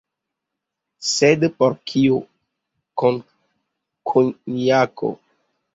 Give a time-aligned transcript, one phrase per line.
[1.09, 2.17] Sed por kio
[3.05, 5.13] konjako?